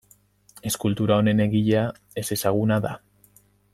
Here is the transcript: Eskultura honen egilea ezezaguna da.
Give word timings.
Eskultura 0.69 1.17
honen 1.21 1.43
egilea 1.45 1.85
ezezaguna 2.23 2.81
da. 2.87 2.95